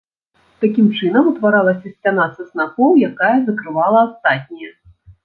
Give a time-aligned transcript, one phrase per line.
[0.63, 4.71] Такім чынам утваралася сцяна са снапоў, якая закрывала астатнія.